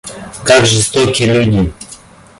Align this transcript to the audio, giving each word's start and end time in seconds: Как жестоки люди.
Как 0.43 0.65
жестоки 0.65 1.21
люди. 1.25 1.71